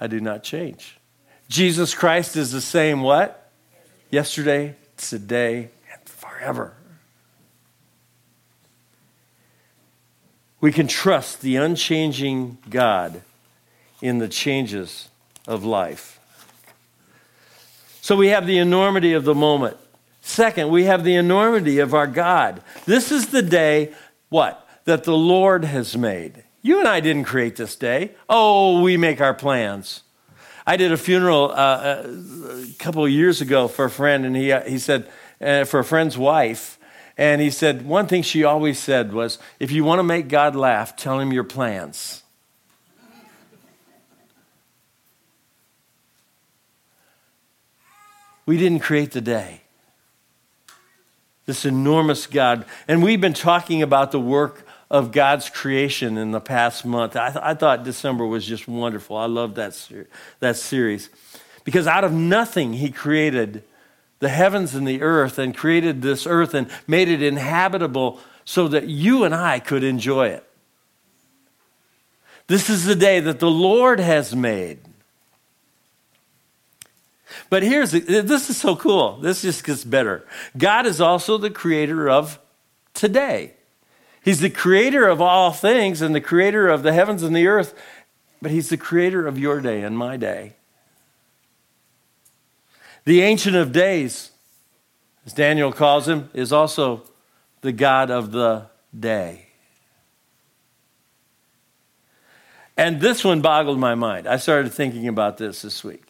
I 0.00 0.06
do 0.06 0.20
not 0.20 0.42
change. 0.42 0.98
Jesus 1.48 1.94
Christ 1.94 2.36
is 2.36 2.52
the 2.52 2.60
same 2.60 3.02
what? 3.02 3.50
Yesterday, 4.10 4.76
today, 4.96 5.70
and 5.92 6.08
forever. 6.08 6.74
We 10.60 10.72
can 10.72 10.88
trust 10.88 11.42
the 11.42 11.56
unchanging 11.56 12.58
God 12.68 13.22
in 14.00 14.18
the 14.18 14.28
changes 14.28 15.08
of 15.46 15.64
life. 15.64 16.17
So 18.08 18.16
we 18.16 18.28
have 18.28 18.46
the 18.46 18.56
enormity 18.56 19.12
of 19.12 19.26
the 19.26 19.34
moment. 19.34 19.76
Second, 20.22 20.70
we 20.70 20.84
have 20.84 21.04
the 21.04 21.16
enormity 21.16 21.78
of 21.78 21.92
our 21.92 22.06
God. 22.06 22.62
This 22.86 23.12
is 23.12 23.26
the 23.26 23.42
day, 23.42 23.92
what? 24.30 24.66
That 24.86 25.04
the 25.04 25.14
Lord 25.14 25.62
has 25.66 25.94
made. 25.94 26.42
You 26.62 26.78
and 26.78 26.88
I 26.88 27.00
didn't 27.00 27.24
create 27.24 27.56
this 27.56 27.76
day. 27.76 28.12
Oh, 28.26 28.80
we 28.80 28.96
make 28.96 29.20
our 29.20 29.34
plans. 29.34 30.04
I 30.66 30.78
did 30.78 30.90
a 30.90 30.96
funeral 30.96 31.50
uh, 31.50 31.54
uh 31.54 32.02
a 32.06 32.74
couple 32.78 33.04
of 33.04 33.10
years 33.10 33.42
ago 33.42 33.68
for 33.68 33.84
a 33.84 33.90
friend, 33.90 34.24
and 34.24 34.34
he, 34.34 34.52
uh, 34.52 34.62
he 34.62 34.78
said, 34.78 35.06
uh, 35.42 35.66
for 35.66 35.80
a 35.80 35.84
friend's 35.84 36.16
wife, 36.16 36.78
and 37.18 37.42
he 37.42 37.50
said, 37.50 37.84
one 37.84 38.06
thing 38.06 38.22
she 38.22 38.42
always 38.42 38.78
said 38.78 39.12
was, 39.12 39.38
if 39.60 39.70
you 39.70 39.84
want 39.84 39.98
to 39.98 40.02
make 40.02 40.28
God 40.28 40.56
laugh, 40.56 40.96
tell 40.96 41.20
him 41.20 41.30
your 41.30 41.44
plans. 41.44 42.22
We 48.48 48.56
didn't 48.56 48.78
create 48.78 49.10
the 49.10 49.20
day. 49.20 49.60
This 51.44 51.66
enormous 51.66 52.26
God. 52.26 52.64
And 52.88 53.02
we've 53.02 53.20
been 53.20 53.34
talking 53.34 53.82
about 53.82 54.10
the 54.10 54.18
work 54.18 54.66
of 54.90 55.12
God's 55.12 55.50
creation 55.50 56.16
in 56.16 56.30
the 56.30 56.40
past 56.40 56.86
month. 56.86 57.14
I, 57.14 57.28
th- 57.30 57.44
I 57.44 57.52
thought 57.52 57.84
December 57.84 58.24
was 58.24 58.46
just 58.46 58.66
wonderful. 58.66 59.18
I 59.18 59.26
love 59.26 59.56
that, 59.56 59.74
ser- 59.74 60.08
that 60.40 60.56
series. 60.56 61.10
Because 61.64 61.86
out 61.86 62.04
of 62.04 62.12
nothing, 62.12 62.72
He 62.72 62.90
created 62.90 63.64
the 64.18 64.30
heavens 64.30 64.74
and 64.74 64.88
the 64.88 65.02
earth 65.02 65.38
and 65.38 65.54
created 65.54 66.00
this 66.00 66.26
earth 66.26 66.54
and 66.54 66.70
made 66.86 67.08
it 67.08 67.22
inhabitable 67.22 68.18
so 68.46 68.66
that 68.68 68.88
you 68.88 69.24
and 69.24 69.34
I 69.34 69.58
could 69.58 69.84
enjoy 69.84 70.28
it. 70.28 70.48
This 72.46 72.70
is 72.70 72.86
the 72.86 72.96
day 72.96 73.20
that 73.20 73.40
the 73.40 73.50
Lord 73.50 74.00
has 74.00 74.34
made. 74.34 74.78
But 77.50 77.62
here's 77.62 77.92
this 77.92 78.50
is 78.50 78.56
so 78.56 78.76
cool. 78.76 79.16
This 79.16 79.42
just 79.42 79.64
gets 79.64 79.84
better. 79.84 80.26
God 80.56 80.86
is 80.86 81.00
also 81.00 81.38
the 81.38 81.50
creator 81.50 82.08
of 82.08 82.38
today. 82.94 83.54
He's 84.22 84.40
the 84.40 84.50
creator 84.50 85.06
of 85.06 85.20
all 85.20 85.52
things 85.52 86.02
and 86.02 86.14
the 86.14 86.20
creator 86.20 86.68
of 86.68 86.82
the 86.82 86.92
heavens 86.92 87.22
and 87.22 87.34
the 87.34 87.46
earth, 87.46 87.74
but 88.42 88.50
he's 88.50 88.68
the 88.68 88.76
creator 88.76 89.26
of 89.26 89.38
your 89.38 89.60
day 89.60 89.82
and 89.82 89.96
my 89.96 90.16
day. 90.16 90.54
The 93.04 93.22
Ancient 93.22 93.56
of 93.56 93.72
Days, 93.72 94.32
as 95.24 95.32
Daniel 95.32 95.72
calls 95.72 96.06
him, 96.06 96.28
is 96.34 96.52
also 96.52 97.04
the 97.62 97.72
God 97.72 98.10
of 98.10 98.32
the 98.32 98.66
day. 98.98 99.46
And 102.76 103.00
this 103.00 103.24
one 103.24 103.40
boggled 103.40 103.78
my 103.78 103.94
mind. 103.94 104.26
I 104.26 104.36
started 104.36 104.72
thinking 104.72 105.08
about 105.08 105.38
this 105.38 105.62
this 105.62 105.82
week. 105.82 106.07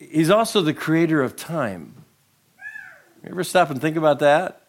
He's 0.00 0.30
also 0.30 0.62
the 0.62 0.72
creator 0.72 1.22
of 1.22 1.36
time. 1.36 1.94
You 3.22 3.30
ever 3.30 3.44
stop 3.44 3.70
and 3.70 3.80
think 3.80 3.96
about 3.96 4.18
that? 4.20 4.62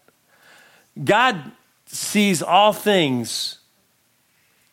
God 1.01 1.53
sees 1.85 2.43
all 2.43 2.73
things 2.73 3.59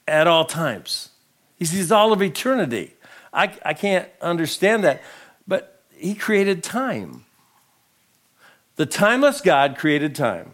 at 0.08 0.26
all 0.26 0.44
times, 0.44 1.10
He 1.56 1.64
sees 1.64 1.92
all 1.92 2.12
of 2.12 2.22
eternity. 2.22 2.94
I, 3.32 3.54
I 3.64 3.74
can't 3.74 4.08
understand 4.22 4.84
that, 4.84 5.02
but 5.46 5.82
He 5.94 6.14
created 6.14 6.62
time. 6.62 7.24
The 8.76 8.86
timeless 8.86 9.40
God 9.40 9.76
created 9.76 10.14
time. 10.14 10.52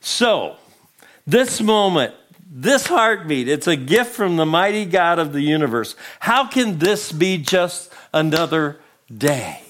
So, 0.00 0.56
this 1.26 1.60
moment 1.60 2.14
this 2.54 2.86
heartbeat, 2.86 3.48
it's 3.48 3.66
a 3.66 3.76
gift 3.76 4.14
from 4.14 4.36
the 4.36 4.44
mighty 4.44 4.84
God 4.84 5.18
of 5.18 5.32
the 5.32 5.40
universe. 5.40 5.96
How 6.20 6.46
can 6.46 6.78
this 6.78 7.10
be 7.10 7.38
just 7.38 7.90
another 8.12 8.78
day? 9.16 9.62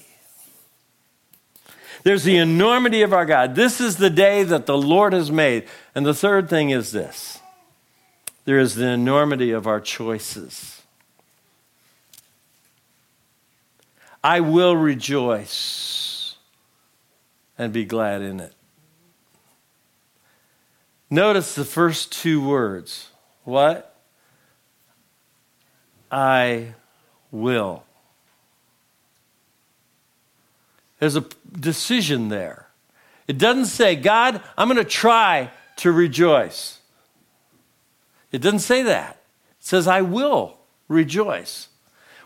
There's 2.03 2.25
the 2.25 2.35
enormity 2.35 3.01
of 3.01 3.13
our 3.13 3.25
God. 3.25 3.55
This 3.55 3.79
is 3.79 3.95
the 3.95 4.09
day 4.09 4.43
that 4.43 4.65
the 4.65 4.77
Lord 4.77 5.13
has 5.13 5.31
made. 5.31 5.65
And 5.95 6.05
the 6.05 6.13
third 6.13 6.49
thing 6.49 6.71
is 6.71 6.91
this 6.91 7.39
there 8.43 8.59
is 8.59 8.75
the 8.75 8.87
enormity 8.87 9.51
of 9.51 9.65
our 9.65 9.79
choices. 9.79 10.81
I 14.21 14.41
will 14.41 14.75
rejoice 14.75 16.35
and 17.57 17.71
be 17.71 17.85
glad 17.85 18.21
in 18.21 18.41
it. 18.41 18.53
Notice 21.13 21.53
the 21.53 21.63
first 21.63 22.11
two 22.11 22.43
words. 22.43 23.09
What? 23.43 23.95
I 26.11 26.73
will. 27.29 27.83
There's 30.97 31.15
a 31.15 31.23
decision 31.51 32.29
there. 32.29 32.65
It 33.27 33.37
doesn't 33.37 33.67
say, 33.67 33.95
God, 33.95 34.41
I'm 34.57 34.67
going 34.67 34.83
to 34.83 34.83
try 34.83 35.51
to 35.75 35.91
rejoice. 35.91 36.79
It 38.31 38.39
doesn't 38.41 38.61
say 38.61 38.81
that. 38.81 39.21
It 39.59 39.65
says, 39.67 39.87
I 39.87 40.01
will 40.01 40.57
rejoice. 40.87 41.67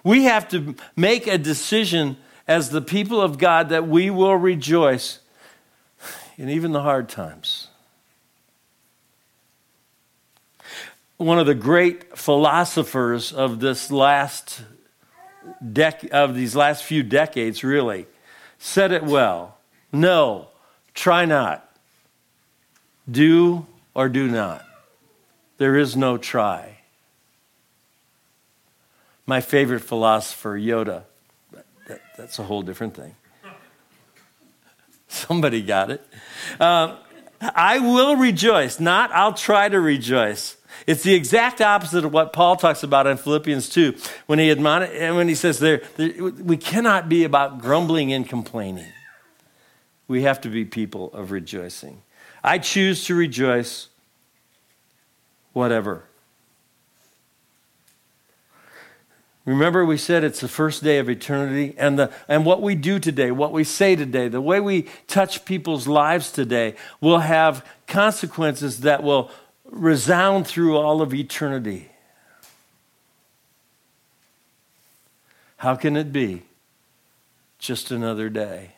We 0.01 0.23
have 0.23 0.47
to 0.51 0.75
make 0.95 1.27
a 1.27 1.37
decision 1.37 2.15
as 2.47 2.69
the 2.69 2.81
people 2.81 3.19
of 3.19 3.37
God 3.37 3.67
that 3.67 3.85
we 3.85 4.09
will 4.09 4.37
rejoice 4.37 5.19
in 6.37 6.47
even 6.47 6.71
the 6.71 6.83
hard 6.83 7.09
times. 7.09 7.67
One 11.17 11.39
of 11.39 11.45
the 11.45 11.55
great 11.55 12.17
philosophers 12.17 13.33
of 13.33 13.59
this 13.59 13.91
last 13.91 14.63
dec- 15.63 16.09
of 16.09 16.35
these 16.35 16.55
last 16.55 16.83
few 16.83 17.03
decades 17.03 17.63
really 17.63 18.05
said 18.59 18.91
it 18.91 19.03
well. 19.03 19.57
No 19.91 20.49
try 20.93 21.25
not. 21.25 21.63
Do 23.09 23.65
or 23.93 24.09
do 24.09 24.27
not. 24.27 24.65
There 25.57 25.77
is 25.77 25.95
no 25.95 26.17
try. 26.17 26.79
My 29.25 29.41
favorite 29.41 29.81
philosopher 29.81 30.57
yoda. 30.57 31.03
That, 31.87 32.01
that's 32.17 32.39
a 32.39 32.43
whole 32.43 32.61
different 32.61 32.95
thing. 32.95 33.15
Somebody 35.07 35.61
got 35.61 35.89
it. 35.89 36.05
Uh, 36.59 36.97
i 37.41 37.79
will 37.79 38.15
rejoice 38.15 38.79
not 38.79 39.11
i'll 39.11 39.33
try 39.33 39.69
to 39.69 39.79
rejoice 39.79 40.57
it's 40.85 41.03
the 41.03 41.15
exact 41.15 41.59
opposite 41.61 42.05
of 42.05 42.13
what 42.13 42.33
Paul 42.33 42.55
talks 42.55 42.83
about 42.83 43.07
in 43.07 43.17
Philippians 43.17 43.69
2 43.69 43.95
when 44.27 44.37
he 44.37 44.51
admonish, 44.51 44.91
and 44.93 45.15
when 45.15 45.27
he 45.27 45.35
says 45.35 45.59
there, 45.59 45.81
there, 45.95 46.23
we 46.23 46.57
cannot 46.57 47.09
be 47.09 47.23
about 47.23 47.59
grumbling 47.59 48.13
and 48.13 48.27
complaining. 48.27 48.91
We 50.07 50.23
have 50.23 50.39
to 50.41 50.49
be 50.49 50.65
people 50.65 51.11
of 51.13 51.31
rejoicing. 51.31 52.03
I 52.43 52.59
choose 52.59 53.05
to 53.05 53.15
rejoice 53.15 53.89
whatever. 55.53 56.05
Remember, 59.47 59.85
we 59.85 59.95
said 59.95 60.25
it's 60.25 60.41
the 60.41 60.49
first 60.49 60.83
day 60.83 60.97
of 60.97 61.09
eternity, 61.09 61.73
and, 61.77 61.97
the, 61.97 62.11
and 62.27 62.45
what 62.45 62.61
we 62.61 62.75
do 62.75 62.99
today, 62.99 63.31
what 63.31 63.53
we 63.53 63.63
say 63.63 63.95
today, 63.95 64.27
the 64.27 64.41
way 64.41 64.59
we 64.59 64.87
touch 65.07 65.45
people's 65.45 65.87
lives 65.87 66.33
today 66.33 66.75
will 66.99 67.19
have 67.19 67.65
consequences 67.87 68.81
that 68.81 69.03
will 69.03 69.31
resound 69.63 70.45
through 70.45 70.75
all 70.75 71.01
of 71.01 71.13
eternity. 71.13 71.89
How 75.55 75.77
can 75.77 75.95
it 75.95 76.11
be 76.11 76.43
just 77.57 77.89
another 77.89 78.27
day? 78.27 78.71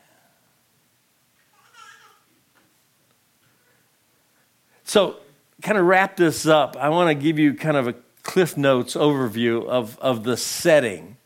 So, 4.83 5.15
kind 5.63 5.79
of 5.79 5.85
wrap 5.85 6.15
this 6.15 6.45
up, 6.45 6.77
I 6.77 6.89
want 6.89 7.09
to 7.09 7.15
give 7.15 7.39
you 7.39 7.55
kind 7.55 7.75
of 7.75 7.87
a 7.87 7.95
Cliff 8.29 8.55
Notes 8.55 8.93
overview 8.93 9.65
of, 9.65 9.97
of 9.97 10.23
the 10.23 10.37
setting. 10.37 11.17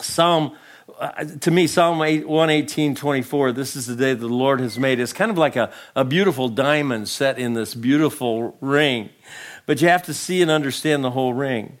Psalm 0.00 0.52
uh, 1.00 1.24
to 1.40 1.50
me, 1.50 1.66
Psalm 1.66 1.98
118, 1.98 2.94
24, 2.94 3.50
this 3.50 3.74
is 3.74 3.86
the 3.86 3.96
day 3.96 4.14
the 4.14 4.28
Lord 4.28 4.60
has 4.60 4.78
made. 4.78 5.00
It's 5.00 5.12
kind 5.12 5.32
of 5.32 5.38
like 5.38 5.56
a, 5.56 5.72
a 5.96 6.04
beautiful 6.04 6.48
diamond 6.48 7.08
set 7.08 7.40
in 7.40 7.54
this 7.54 7.74
beautiful 7.74 8.56
ring. 8.60 9.08
But 9.66 9.82
you 9.82 9.88
have 9.88 10.04
to 10.04 10.14
see 10.14 10.42
and 10.42 10.50
understand 10.50 11.02
the 11.02 11.10
whole 11.10 11.34
ring. 11.34 11.80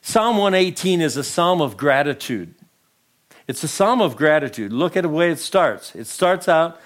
Psalm 0.00 0.38
118 0.38 1.02
is 1.02 1.18
a 1.18 1.24
psalm 1.24 1.60
of 1.60 1.76
gratitude. 1.76 2.54
It's 3.46 3.62
a 3.62 3.68
psalm 3.68 4.00
of 4.00 4.16
gratitude. 4.16 4.72
Look 4.72 4.96
at 4.96 5.02
the 5.02 5.10
way 5.10 5.30
it 5.30 5.38
starts. 5.38 5.94
It 5.94 6.06
starts 6.06 6.48
out, 6.48 6.80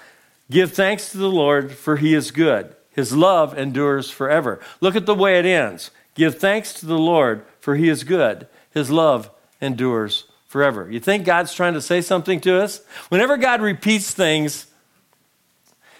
give 0.49 0.73
thanks 0.73 1.09
to 1.13 1.17
the 1.17 1.29
Lord, 1.29 1.71
for 1.71 1.95
he 1.95 2.13
is 2.13 2.31
good. 2.31 2.75
His 2.89 3.15
love 3.15 3.57
endures 3.57 4.11
forever. 4.11 4.59
Look 4.81 4.97
at 4.97 5.05
the 5.05 5.15
way 5.15 5.39
it 5.39 5.45
ends. 5.45 5.89
Give 6.15 6.37
thanks 6.37 6.73
to 6.73 6.85
the 6.85 6.97
Lord, 6.97 7.45
for 7.59 7.75
he 7.75 7.89
is 7.89 8.03
good. 8.03 8.47
His 8.71 8.91
love 8.91 9.29
endures 9.61 10.25
forever. 10.47 10.89
You 10.91 10.99
think 10.99 11.25
God's 11.25 11.53
trying 11.53 11.73
to 11.75 11.81
say 11.81 12.01
something 12.01 12.41
to 12.41 12.61
us? 12.61 12.81
Whenever 13.09 13.37
God 13.37 13.61
repeats 13.61 14.11
things, 14.11 14.67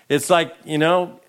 it's 0.09 0.29
like, 0.29 0.53
you 0.65 0.77
know, 0.77 1.21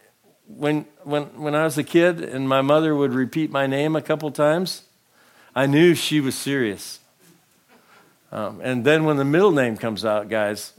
when, 0.47 0.87
when, 1.05 1.25
when 1.41 1.55
I 1.55 1.65
was 1.65 1.79
a 1.79 1.85
kid 1.85 2.21
and 2.21 2.49
my 2.49 2.63
mother 2.63 2.95
would 2.95 3.15
repeat 3.15 3.51
my 3.51 3.67
name 3.67 3.95
a 3.95 4.03
couple 4.03 4.31
times, 4.33 4.83
I 5.55 5.67
knew 5.67 5.95
she 5.95 6.21
was 6.21 6.35
serious. 6.35 6.99
Um, 8.33 8.61
and 8.63 8.85
then 8.85 9.05
when 9.05 9.19
the 9.19 9.25
middle 9.25 9.53
name 9.53 9.77
comes 9.77 10.05
out, 10.05 10.29
guys, 10.29 10.73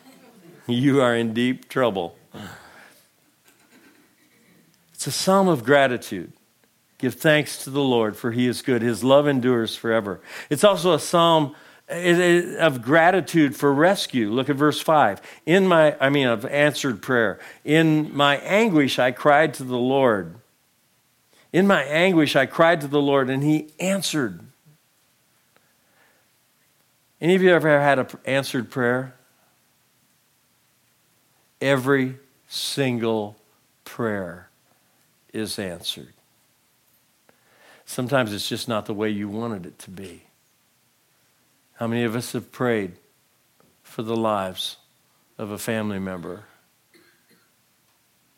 you 0.66 1.00
are 1.00 1.16
in 1.16 1.32
deep 1.32 1.68
trouble. 1.68 2.16
It's 4.92 5.06
a 5.06 5.12
psalm 5.12 5.48
of 5.48 5.64
gratitude. 5.64 6.32
Give 7.00 7.14
thanks 7.14 7.64
to 7.64 7.70
the 7.70 7.80
Lord, 7.80 8.14
for 8.14 8.30
he 8.30 8.46
is 8.46 8.60
good. 8.60 8.82
His 8.82 9.02
love 9.02 9.26
endures 9.26 9.74
forever. 9.74 10.20
It's 10.50 10.64
also 10.64 10.92
a 10.92 11.00
psalm 11.00 11.54
of 11.88 12.82
gratitude 12.82 13.56
for 13.56 13.72
rescue. 13.72 14.30
Look 14.30 14.50
at 14.50 14.56
verse 14.56 14.80
5. 14.80 15.22
In 15.46 15.66
my, 15.66 15.96
I 15.98 16.10
mean, 16.10 16.26
of 16.26 16.44
answered 16.44 17.00
prayer. 17.00 17.40
In 17.64 18.14
my 18.14 18.36
anguish, 18.36 18.98
I 18.98 19.12
cried 19.12 19.54
to 19.54 19.64
the 19.64 19.78
Lord. 19.78 20.34
In 21.54 21.66
my 21.66 21.82
anguish, 21.84 22.36
I 22.36 22.44
cried 22.44 22.82
to 22.82 22.86
the 22.86 23.00
Lord, 23.00 23.30
and 23.30 23.42
he 23.42 23.70
answered. 23.80 24.40
Any 27.18 27.34
of 27.34 27.42
you 27.42 27.50
ever 27.50 27.80
had 27.80 27.98
an 27.98 28.06
answered 28.26 28.70
prayer? 28.70 29.14
Every 31.62 32.16
single 32.46 33.36
prayer 33.84 34.50
is 35.32 35.58
answered. 35.58 36.12
Sometimes 37.90 38.32
it's 38.32 38.48
just 38.48 38.68
not 38.68 38.86
the 38.86 38.94
way 38.94 39.10
you 39.10 39.28
wanted 39.28 39.66
it 39.66 39.76
to 39.80 39.90
be. 39.90 40.22
How 41.72 41.88
many 41.88 42.04
of 42.04 42.14
us 42.14 42.34
have 42.34 42.52
prayed 42.52 42.92
for 43.82 44.04
the 44.04 44.14
lives 44.14 44.76
of 45.36 45.50
a 45.50 45.58
family 45.58 45.98
member? 45.98 46.44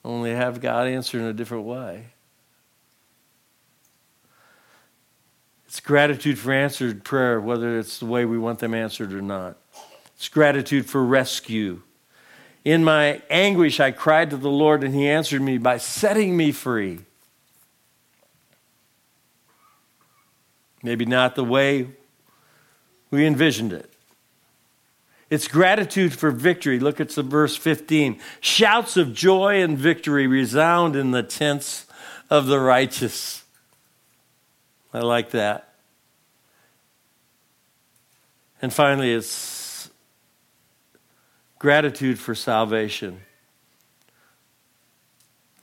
Only 0.03 0.31
have 0.31 0.63
God 0.63 0.87
answer 0.87 1.19
in 1.19 1.27
a 1.27 1.35
different 1.35 1.65
way. 1.65 2.07
It's 5.67 5.81
gratitude 5.81 6.39
for 6.39 6.51
answered 6.51 7.05
prayer, 7.05 7.39
whether 7.39 7.79
it's 7.79 7.99
the 7.99 8.07
way 8.07 8.25
we 8.25 8.39
want 8.39 8.59
them 8.59 8.73
answered 8.73 9.13
or 9.13 9.21
not. 9.21 9.59
It's 10.17 10.31
gratitude 10.31 10.87
for 10.87 11.05
rescue. 11.05 11.83
In 12.65 12.85
my 12.85 13.21
anguish, 13.29 13.81
I 13.81 13.91
cried 13.91 14.31
to 14.31 14.39
the 14.39 14.49
Lord, 14.49 14.83
and 14.83 14.95
He 14.95 15.07
answered 15.07 15.43
me 15.43 15.59
by 15.59 15.77
setting 15.77 16.39
me 16.39 16.53
free. 16.53 17.01
Maybe 20.83 21.05
not 21.05 21.35
the 21.35 21.45
way 21.45 21.89
we 23.11 23.27
envisioned 23.27 23.73
it. 23.73 23.93
It's 25.31 25.49
gratitude 25.49 26.13
for 26.13 26.31
victory. 26.31 26.79
Look 26.79 27.01
at 27.01 27.11
the 27.11 27.23
verse 27.23 27.57
15. 27.57 28.21
Shouts 28.41 28.97
of 28.97 29.15
joy 29.15 29.63
and 29.63 29.79
victory 29.79 30.27
resound 30.27 30.95
in 30.95 31.13
the 31.13 31.23
tents 31.23 31.87
of 32.29 32.47
the 32.47 32.61
righteous. 32.61 33.45
I 34.93 35.01
like 35.01 35.31
that. 35.31 35.73
And 38.61 38.73
finally, 38.73 39.13
it's 39.13 39.91
gratitude 41.59 42.19
for 42.19 42.35
salvation. 42.35 43.21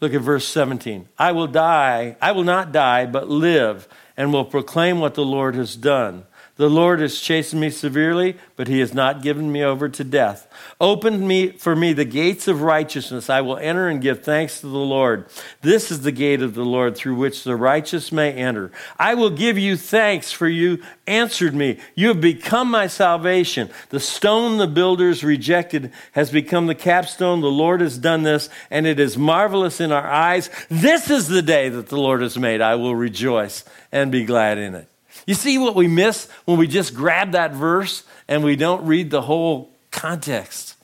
Look 0.01 0.13
at 0.13 0.21
verse 0.21 0.47
17. 0.47 1.09
I 1.17 1.31
will 1.31 1.47
die, 1.47 2.15
I 2.21 2.31
will 2.31 2.43
not 2.43 2.71
die, 2.71 3.05
but 3.05 3.29
live, 3.29 3.87
and 4.19 4.33
will 4.33 4.43
proclaim 4.43 4.99
what 4.99 5.13
the 5.13 5.23
Lord 5.23 5.55
has 5.55 5.77
done. 5.77 6.25
The 6.59 6.69
Lord 6.69 6.99
has 6.99 7.21
chastened 7.21 7.61
me 7.61 7.69
severely, 7.69 8.35
but 8.57 8.67
he 8.67 8.81
has 8.81 8.93
not 8.93 9.21
given 9.21 9.49
me 9.49 9.63
over 9.63 9.87
to 9.87 10.03
death. 10.03 10.45
Open 10.81 11.25
me 11.25 11.51
for 11.51 11.73
me 11.73 11.93
the 11.93 12.03
gates 12.03 12.49
of 12.49 12.61
righteousness. 12.61 13.29
I 13.29 13.39
will 13.39 13.55
enter 13.55 13.87
and 13.87 14.01
give 14.01 14.25
thanks 14.25 14.59
to 14.59 14.67
the 14.67 14.77
Lord. 14.77 15.27
This 15.61 15.89
is 15.89 16.01
the 16.01 16.11
gate 16.11 16.41
of 16.41 16.55
the 16.55 16.65
Lord 16.65 16.97
through 16.97 17.15
which 17.15 17.45
the 17.45 17.55
righteous 17.55 18.11
may 18.11 18.33
enter. 18.33 18.73
I 18.97 19.13
will 19.13 19.29
give 19.29 19.57
you 19.57 19.77
thanks 19.77 20.33
for 20.33 20.49
you 20.49 20.83
answered 21.07 21.55
me. 21.55 21.79
You 21.95 22.09
have 22.09 22.19
become 22.19 22.69
my 22.69 22.87
salvation. 22.87 23.69
The 23.87 24.01
stone 24.01 24.57
the 24.57 24.67
builders 24.67 25.23
rejected 25.23 25.93
has 26.11 26.29
become 26.29 26.67
the 26.67 26.75
capstone. 26.75 27.39
The 27.39 27.47
Lord 27.47 27.79
has 27.79 27.97
done 27.97 28.23
this, 28.23 28.49
and 28.69 28.85
it 28.85 28.99
is 28.99 29.17
marvelous 29.17 29.79
in 29.79 29.93
our 29.93 30.05
eyes. 30.05 30.49
This 30.67 31.09
is 31.09 31.29
the 31.29 31.41
day 31.41 31.69
that 31.69 31.87
the 31.87 31.97
Lord 31.97 32.21
has 32.21 32.37
made. 32.37 32.59
I 32.59 32.75
will 32.75 32.97
rejoice 32.97 33.63
and 33.93 34.11
be 34.11 34.25
glad 34.25 34.57
in 34.57 34.75
it. 34.75 34.89
You 35.25 35.35
see 35.35 35.57
what 35.57 35.75
we 35.75 35.87
miss 35.87 36.29
when 36.45 36.57
we 36.57 36.67
just 36.67 36.93
grab 36.93 37.31
that 37.33 37.53
verse 37.53 38.03
and 38.27 38.43
we 38.43 38.55
don't 38.55 38.85
read 38.85 39.11
the 39.11 39.21
whole 39.21 39.71
context? 39.91 40.75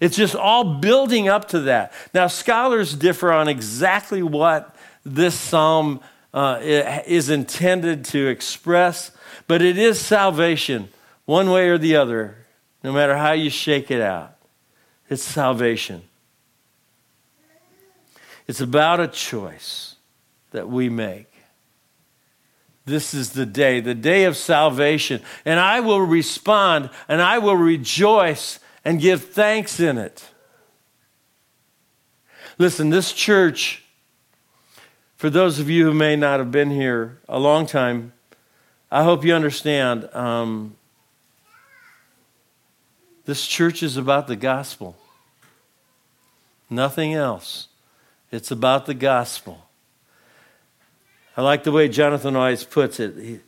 It's 0.00 0.16
just 0.16 0.34
all 0.34 0.78
building 0.78 1.28
up 1.28 1.48
to 1.48 1.60
that. 1.60 1.92
Now, 2.14 2.26
scholars 2.26 2.94
differ 2.94 3.32
on 3.32 3.48
exactly 3.48 4.22
what 4.22 4.74
this 5.04 5.34
psalm 5.34 6.00
uh, 6.32 6.58
is 6.62 7.28
intended 7.28 8.04
to 8.06 8.28
express, 8.28 9.10
but 9.46 9.62
it 9.62 9.76
is 9.76 10.00
salvation, 10.00 10.88
one 11.26 11.50
way 11.50 11.68
or 11.68 11.76
the 11.76 11.96
other, 11.96 12.36
no 12.82 12.92
matter 12.92 13.16
how 13.16 13.32
you 13.32 13.50
shake 13.50 13.90
it 13.90 14.00
out. 14.00 14.36
It's 15.10 15.22
salvation. 15.22 16.02
It's 18.46 18.60
about 18.60 19.00
a 19.00 19.08
choice 19.08 19.96
that 20.52 20.68
we 20.68 20.88
make. 20.88 21.26
This 22.90 23.14
is 23.14 23.30
the 23.30 23.46
day, 23.46 23.78
the 23.78 23.94
day 23.94 24.24
of 24.24 24.36
salvation. 24.36 25.22
And 25.44 25.60
I 25.60 25.78
will 25.78 26.00
respond 26.00 26.90
and 27.06 27.22
I 27.22 27.38
will 27.38 27.54
rejoice 27.54 28.58
and 28.84 29.00
give 29.00 29.26
thanks 29.26 29.78
in 29.78 29.96
it. 29.96 30.28
Listen, 32.58 32.90
this 32.90 33.12
church, 33.12 33.84
for 35.16 35.30
those 35.30 35.60
of 35.60 35.70
you 35.70 35.84
who 35.84 35.94
may 35.94 36.16
not 36.16 36.40
have 36.40 36.50
been 36.50 36.70
here 36.70 37.20
a 37.28 37.38
long 37.38 37.64
time, 37.64 38.12
I 38.90 39.04
hope 39.04 39.24
you 39.24 39.34
understand 39.34 40.12
um, 40.12 40.76
this 43.24 43.46
church 43.46 43.84
is 43.84 43.96
about 43.96 44.26
the 44.26 44.34
gospel, 44.34 44.96
nothing 46.68 47.14
else. 47.14 47.68
It's 48.32 48.50
about 48.50 48.86
the 48.86 48.94
gospel. 48.94 49.69
I 51.36 51.42
like 51.42 51.64
the 51.64 51.72
way 51.72 51.88
Jonathan 51.88 52.36
always 52.36 52.64
puts 52.64 53.00
it. 53.00 53.14
He, 53.16 53.40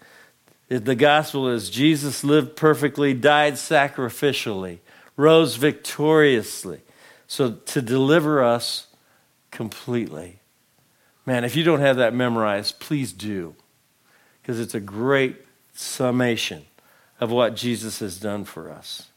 the 0.79 0.95
gospel 0.95 1.49
is 1.49 1.69
Jesus 1.69 2.25
lived 2.25 2.57
perfectly, 2.57 3.13
died 3.13 3.55
sacrificially, 3.55 4.79
rose 5.17 5.57
victoriously, 5.57 6.81
so 7.27 7.53
to 7.53 7.83
deliver 7.83 8.43
us 8.43 8.87
completely. 9.51 10.39
Man, 11.27 11.45
if 11.45 11.55
you 11.57 11.63
don't 11.63 11.81
have 11.81 11.97
that 11.97 12.15
memorized, 12.15 12.81
please 12.81 13.13
do, 13.13 13.55
because 14.41 14.59
it's 14.59 14.75
a 14.75 14.81
great 14.81 15.45
summation 15.75 16.65
of 17.21 17.31
what 17.31 17.55
Jesus 17.55 18.01
has 18.01 18.19
done 18.19 18.45
for 18.45 18.71
us. 18.71 19.09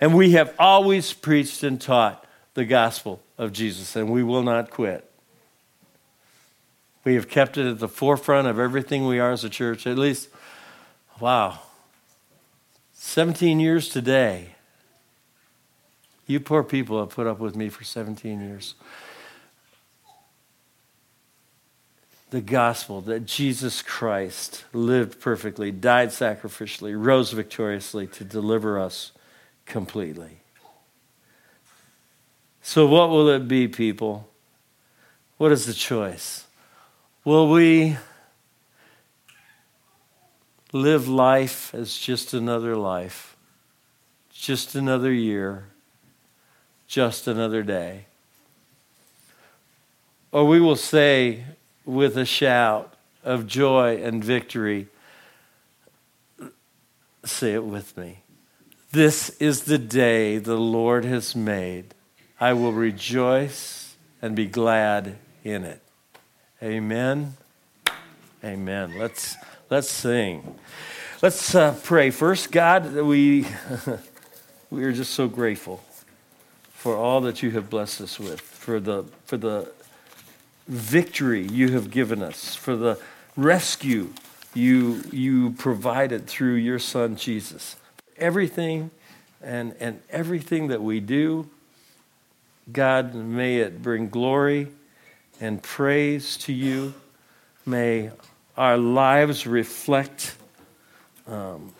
And 0.00 0.14
we 0.14 0.32
have 0.32 0.54
always 0.58 1.12
preached 1.12 1.62
and 1.62 1.80
taught 1.80 2.24
the 2.54 2.64
gospel 2.64 3.22
of 3.36 3.52
Jesus, 3.52 3.96
and 3.96 4.10
we 4.10 4.22
will 4.22 4.42
not 4.42 4.70
quit. 4.70 5.07
We 7.08 7.14
have 7.14 7.30
kept 7.30 7.56
it 7.56 7.66
at 7.66 7.78
the 7.78 7.88
forefront 7.88 8.48
of 8.48 8.58
everything 8.58 9.06
we 9.06 9.18
are 9.18 9.32
as 9.32 9.42
a 9.42 9.48
church. 9.48 9.86
At 9.86 9.96
least, 9.96 10.28
wow, 11.18 11.60
17 12.92 13.58
years 13.60 13.88
today. 13.88 14.50
You 16.26 16.38
poor 16.38 16.62
people 16.62 17.00
have 17.00 17.08
put 17.08 17.26
up 17.26 17.38
with 17.38 17.56
me 17.56 17.70
for 17.70 17.82
17 17.82 18.42
years. 18.42 18.74
The 22.28 22.42
gospel 22.42 23.00
that 23.00 23.24
Jesus 23.24 23.80
Christ 23.80 24.66
lived 24.74 25.18
perfectly, 25.18 25.72
died 25.72 26.10
sacrificially, 26.10 26.92
rose 26.94 27.32
victoriously 27.32 28.06
to 28.08 28.22
deliver 28.22 28.78
us 28.78 29.12
completely. 29.64 30.40
So, 32.60 32.86
what 32.86 33.08
will 33.08 33.30
it 33.30 33.48
be, 33.48 33.66
people? 33.66 34.28
What 35.38 35.52
is 35.52 35.64
the 35.64 35.72
choice? 35.72 36.44
Will 37.24 37.50
we 37.50 37.96
live 40.72 41.08
life 41.08 41.74
as 41.74 41.96
just 41.96 42.32
another 42.32 42.76
life, 42.76 43.36
just 44.30 44.74
another 44.74 45.12
year, 45.12 45.66
just 46.86 47.26
another 47.26 47.62
day? 47.62 48.06
Or 50.30 50.44
we 50.44 50.60
will 50.60 50.76
say 50.76 51.44
with 51.84 52.16
a 52.16 52.26
shout 52.26 52.94
of 53.24 53.46
joy 53.46 54.02
and 54.02 54.22
victory, 54.22 54.88
say 57.24 57.54
it 57.54 57.64
with 57.64 57.96
me. 57.96 58.20
This 58.92 59.30
is 59.38 59.64
the 59.64 59.78
day 59.78 60.38
the 60.38 60.56
Lord 60.56 61.04
has 61.04 61.34
made. 61.34 61.94
I 62.40 62.52
will 62.52 62.72
rejoice 62.72 63.96
and 64.22 64.36
be 64.36 64.46
glad 64.46 65.16
in 65.44 65.64
it. 65.64 65.82
Amen. 66.62 67.34
Amen. 68.42 68.98
Let's 68.98 69.36
let's 69.70 69.88
sing. 69.88 70.58
Let's 71.22 71.54
uh, 71.54 71.78
pray 71.82 72.10
first. 72.10 72.50
God, 72.50 72.94
we 72.94 73.46
we 74.70 74.84
are 74.84 74.92
just 74.92 75.12
so 75.12 75.28
grateful 75.28 75.82
for 76.78 76.96
all 76.96 77.20
that 77.22 77.42
you 77.42 77.50
have 77.50 77.68
blessed 77.68 78.00
us 78.00 78.20
with, 78.20 78.40
for 78.40 78.78
the, 78.78 79.04
for 79.24 79.36
the 79.36 79.68
victory 80.68 81.44
you 81.44 81.72
have 81.72 81.90
given 81.90 82.22
us, 82.22 82.54
for 82.54 82.76
the 82.76 83.00
rescue 83.36 84.12
you, 84.54 85.02
you 85.10 85.50
provided 85.54 86.28
through 86.28 86.54
your 86.54 86.78
son 86.78 87.16
Jesus. 87.16 87.74
Everything 88.16 88.92
and, 89.42 89.74
and 89.80 90.00
everything 90.10 90.68
that 90.68 90.80
we 90.80 91.00
do, 91.00 91.50
God, 92.72 93.12
may 93.12 93.56
it 93.56 93.82
bring 93.82 94.08
glory 94.08 94.68
and 95.40 95.62
praise 95.62 96.36
to 96.38 96.52
you. 96.52 96.94
May 97.64 98.10
our 98.56 98.76
lives 98.76 99.46
reflect 99.46 100.34
um, 101.26 101.72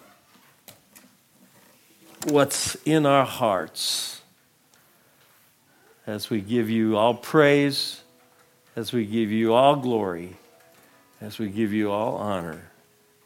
what's 2.25 2.77
in 2.85 3.07
our 3.07 3.25
hearts 3.25 4.21
as 6.07 6.31
we 6.31 6.41
give 6.41 6.71
you 6.71 6.97
all 6.97 7.15
praise, 7.15 8.03
as 8.77 8.93
we 8.93 9.05
give 9.05 9.31
you 9.31 9.55
all 9.55 9.77
glory, 9.77 10.37
as 11.21 11.39
we 11.39 11.49
give 11.49 11.73
you 11.73 11.91
all 11.91 12.17
honor. 12.17 12.71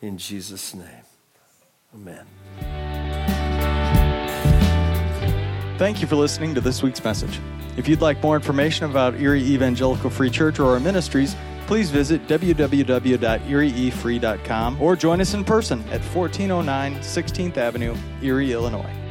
In 0.01 0.19
Jesus' 0.19 0.75
name, 0.75 1.05
amen. 1.95 2.72
Thank 5.83 5.99
you 6.01 6.07
for 6.07 6.15
listening 6.15 6.55
to 6.55 6.61
this 6.61 6.81
week's 6.81 7.03
message. 7.03 7.41
If 7.77 7.89
you'd 7.89 8.01
like 8.01 8.23
more 8.23 8.37
information 8.37 8.89
about 8.89 9.19
Erie 9.19 9.43
Evangelical 9.43 10.11
Free 10.11 10.31
Church 10.31 10.61
or 10.61 10.75
our 10.75 10.79
ministries, 10.79 11.35
please 11.67 11.91
visit 11.91 12.25
www.erieefree.com 12.29 14.81
or 14.81 14.95
join 14.95 15.21
us 15.21 15.35
in 15.35 15.43
person 15.43 15.81
at 15.91 16.01
1409 16.15 17.01
16th 17.01 17.57
Avenue, 17.57 17.97
Erie, 18.23 18.53
Illinois. 18.53 19.02